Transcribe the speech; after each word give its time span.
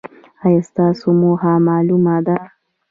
ایا 0.45 0.61
ستاسو 0.69 1.07
موخه 1.21 1.53
معلومه 1.67 2.15
ده؟ 2.27 2.37